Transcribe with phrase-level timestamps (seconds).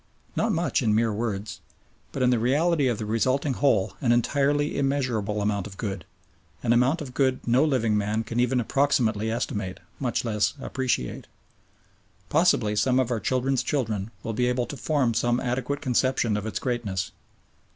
[0.35, 1.59] Not much in mere words,
[2.11, 6.05] but in the reality of the resulting whole an entirely immeasurable amount of good
[6.63, 11.27] an amount of good no living man can even approximately estimate, much less appreciate.
[12.29, 16.47] Possibly some of our children's children will be able to form some adequate conception of
[16.47, 17.11] its greatness.